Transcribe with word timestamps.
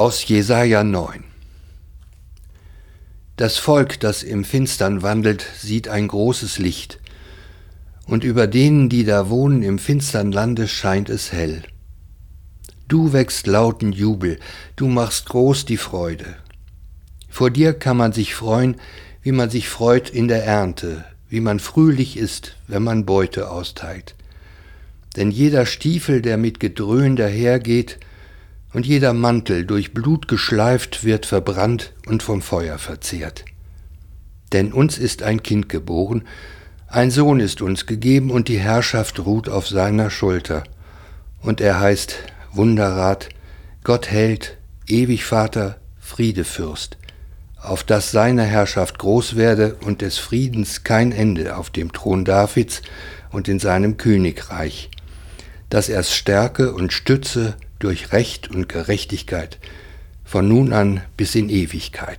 Aus 0.00 0.26
Jesaja 0.26 0.82
9 0.82 1.24
Das 3.36 3.58
Volk, 3.58 4.00
das 4.00 4.22
im 4.22 4.44
Finstern 4.44 5.02
wandelt, 5.02 5.44
sieht 5.58 5.88
ein 5.88 6.08
großes 6.08 6.58
Licht, 6.58 6.98
und 8.06 8.24
über 8.24 8.46
denen, 8.46 8.88
die 8.88 9.04
da 9.04 9.28
wohnen 9.28 9.62
im 9.62 9.78
finstern 9.78 10.32
Lande, 10.32 10.68
scheint 10.68 11.10
es 11.10 11.32
hell. 11.32 11.64
Du 12.88 13.12
wächst 13.12 13.46
lauten 13.46 13.92
Jubel, 13.92 14.38
du 14.74 14.88
machst 14.88 15.28
groß 15.28 15.66
die 15.66 15.76
Freude. 15.76 16.34
Vor 17.28 17.50
dir 17.50 17.74
kann 17.74 17.98
man 17.98 18.14
sich 18.14 18.34
freuen, 18.34 18.76
wie 19.20 19.32
man 19.32 19.50
sich 19.50 19.68
freut 19.68 20.08
in 20.08 20.28
der 20.28 20.46
Ernte, 20.46 21.04
wie 21.28 21.40
man 21.40 21.60
fröhlich 21.60 22.16
ist, 22.16 22.56
wenn 22.68 22.82
man 22.82 23.04
Beute 23.04 23.50
austeilt. 23.50 24.14
Denn 25.16 25.30
jeder 25.30 25.66
Stiefel, 25.66 26.22
der 26.22 26.38
mit 26.38 26.58
Gedröhn 26.58 27.16
dahergeht, 27.16 27.98
und 28.72 28.86
jeder 28.86 29.12
Mantel 29.12 29.64
durch 29.64 29.92
Blut 29.92 30.28
geschleift 30.28 31.04
wird 31.04 31.26
verbrannt 31.26 31.92
und 32.06 32.22
vom 32.22 32.42
Feuer 32.42 32.78
verzehrt. 32.78 33.44
Denn 34.52 34.72
uns 34.72 34.98
ist 34.98 35.22
ein 35.22 35.42
Kind 35.42 35.68
geboren, 35.68 36.24
ein 36.88 37.10
Sohn 37.10 37.38
ist 37.38 37.62
uns 37.62 37.86
gegeben 37.86 38.30
und 38.30 38.48
die 38.48 38.58
Herrschaft 38.58 39.20
ruht 39.20 39.48
auf 39.48 39.68
seiner 39.68 40.10
Schulter. 40.10 40.64
Und 41.40 41.60
er 41.60 41.78
heißt 41.78 42.16
Wunderrat, 42.52 43.28
Gott 43.84 44.10
hält, 44.10 44.56
ewig 44.88 45.24
Vater, 45.24 45.76
Friedefürst, 46.00 46.98
auf 47.62 47.84
dass 47.84 48.10
seine 48.10 48.42
Herrschaft 48.42 48.98
groß 48.98 49.36
werde 49.36 49.76
und 49.84 50.00
des 50.00 50.18
Friedens 50.18 50.82
kein 50.82 51.12
Ende 51.12 51.56
auf 51.56 51.70
dem 51.70 51.92
Thron 51.92 52.24
Davids 52.24 52.82
und 53.30 53.46
in 53.46 53.60
seinem 53.60 53.96
Königreich, 53.96 54.90
dass 55.68 55.88
er's 55.88 56.12
stärke 56.12 56.74
und 56.74 56.92
stütze 56.92 57.54
durch 57.80 58.12
Recht 58.12 58.48
und 58.48 58.68
Gerechtigkeit 58.68 59.58
von 60.24 60.46
nun 60.46 60.72
an 60.72 61.02
bis 61.16 61.34
in 61.34 61.48
Ewigkeit. 61.48 62.18